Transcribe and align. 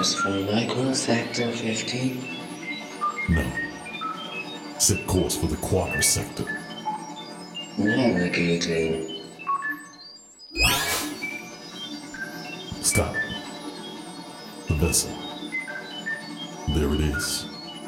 for 0.00 0.30
microsector 0.30 1.52
15? 1.52 2.24
No. 3.28 3.44
Set 4.78 5.06
course 5.06 5.36
for 5.36 5.46
the 5.46 5.58
quarter 5.58 6.00
sector. 6.00 6.46
Navigating. 7.76 9.22
Stop. 12.80 13.14
The 14.68 14.74
vessel. 14.76 15.14
There 16.74 16.94
it 16.94 17.00
is. 17.00 17.46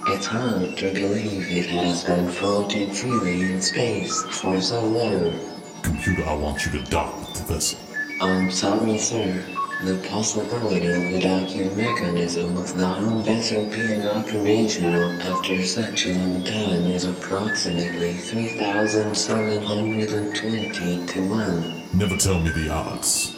It's 0.09 0.27
hard 0.27 0.77
to 0.77 0.93
believe 0.93 1.49
it 1.49 1.71
has 1.71 2.05
been 2.05 2.29
floating 2.29 2.93
freely 2.93 3.41
in 3.41 3.63
space 3.63 4.23
for 4.25 4.61
so 4.61 4.85
long. 4.85 5.33
Computer, 5.81 6.27
I 6.27 6.35
want 6.35 6.67
you 6.67 6.73
to 6.73 6.91
dock 6.91 7.19
with 7.21 7.39
the 7.39 7.55
vessel. 7.55 7.79
I'm 8.21 8.51
sorry, 8.51 8.99
sir. 8.99 9.43
The 9.85 9.97
possibility 10.09 10.87
of 10.87 11.11
the 11.11 11.21
docking 11.21 11.77
mechanism 11.77 12.57
of 12.57 12.77
the 12.77 12.87
home 12.87 13.25
vessel 13.25 13.67
being 13.67 14.07
operational 14.07 15.21
after 15.21 15.61
such 15.65 16.07
a 16.07 16.15
long 16.15 16.45
time 16.45 16.87
is 16.87 17.05
approximately 17.05 18.13
3,720 18.13 21.07
to 21.07 21.29
1. 21.29 21.83
Never 21.95 22.17
tell 22.17 22.39
me 22.39 22.51
the 22.51 22.71
odds. 22.71 23.35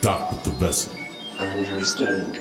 Dock 0.00 0.32
with 0.32 0.42
the 0.42 0.50
vessel. 0.50 0.96
Understood. 1.38 2.40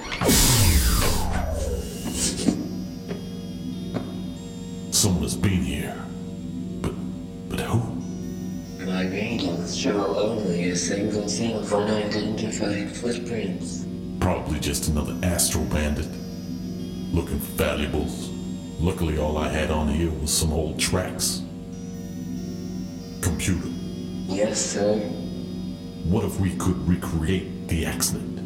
Show 9.83 10.15
only 10.15 10.69
a 10.69 10.75
single 10.77 11.27
set 11.27 11.55
of 11.55 11.73
unidentified 11.73 12.89
footprints. 12.95 13.85
Probably 14.21 14.57
just 14.57 14.87
another 14.87 15.13
astral 15.23 15.65
bandit. 15.65 16.07
Looking 17.13 17.37
for 17.37 17.51
valuables. 17.57 18.29
Luckily, 18.79 19.17
all 19.17 19.37
I 19.37 19.49
had 19.49 19.71
on 19.71 19.89
here 19.89 20.09
was 20.09 20.31
some 20.33 20.53
old 20.53 20.79
tracks. 20.79 21.41
Computer, 23.19 23.67
Yes, 24.29 24.57
sir. 24.65 24.99
what 26.05 26.23
if 26.23 26.39
we 26.39 26.55
could 26.55 26.77
recreate 26.87 27.67
the 27.67 27.85
accident? 27.85 28.39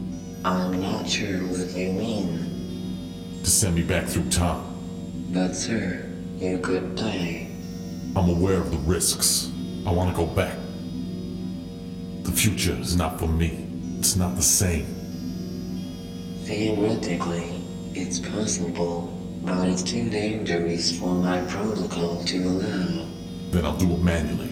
I'm 0.43 0.81
not 0.81 1.07
sure 1.07 1.37
what 1.49 1.69
you 1.77 1.93
mean. 1.93 3.39
To 3.43 3.49
send 3.51 3.75
me 3.75 3.83
back 3.83 4.07
through 4.07 4.29
time? 4.31 4.63
But, 5.31 5.53
sir, 5.53 6.03
you 6.39 6.57
could 6.57 6.95
die. 6.95 7.47
I'm 8.15 8.27
aware 8.27 8.57
of 8.57 8.71
the 8.71 8.77
risks. 8.89 9.51
I 9.85 9.91
want 9.91 10.09
to 10.09 10.17
go 10.17 10.25
back. 10.25 10.57
The 12.27 12.33
future 12.33 12.73
is 12.73 12.97
not 12.97 13.17
for 13.17 13.27
me. 13.27 13.69
It's 13.99 14.17
not 14.17 14.35
the 14.35 14.41
same. 14.41 14.85
Theoretically, 16.43 17.61
it's 17.93 18.19
possible, 18.19 19.13
but 19.45 19.69
it's 19.69 19.81
too 19.81 20.09
dangerous 20.09 20.99
for 20.99 21.13
my 21.13 21.39
protocol 21.45 22.21
to 22.25 22.37
allow. 22.43 23.07
Then 23.51 23.63
I'll 23.63 23.77
do 23.77 23.89
it 23.93 23.99
manually. 23.99 24.51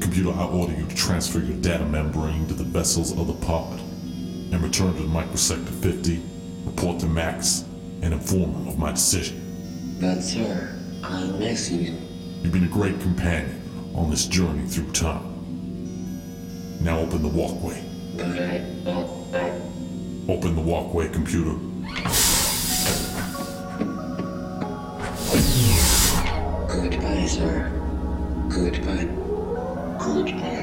Computer, 0.00 0.30
I 0.30 0.44
order 0.44 0.74
you 0.74 0.86
to 0.86 0.94
transfer 0.94 1.40
your 1.40 1.56
data 1.56 1.84
membrane 1.84 2.46
to 2.46 2.54
the 2.54 2.62
vessel's 2.62 3.10
of 3.18 3.26
the 3.26 3.34
pod 3.44 3.80
and 3.80 4.62
return 4.62 4.94
to 4.94 5.02
the 5.02 5.08
microsector 5.08 5.74
50, 5.82 6.22
report 6.66 7.00
to 7.00 7.06
Max, 7.06 7.64
and 8.02 8.14
inform 8.14 8.52
him 8.52 8.68
of 8.68 8.78
my 8.78 8.92
decision. 8.92 9.98
But, 10.00 10.20
sir, 10.20 10.72
I 11.02 11.24
miss 11.32 11.68
you. 11.68 11.96
You've 12.42 12.52
been 12.52 12.62
a 12.62 12.68
great 12.68 13.00
companion 13.00 13.60
on 13.92 14.08
this 14.08 14.26
journey 14.26 14.68
through 14.68 14.92
time. 14.92 15.35
Now 16.80 17.00
open 17.00 17.22
the 17.22 17.28
walkway. 17.28 17.82
Open 20.28 20.54
the 20.54 20.60
walkway 20.60 21.08
computer. 21.08 21.52
goodbye, 26.68 27.26
sir. 27.26 27.72
Goodbye. 28.48 29.08
Goodbye. 29.98 30.55